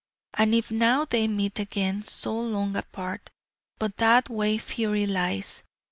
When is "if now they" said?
0.55-1.27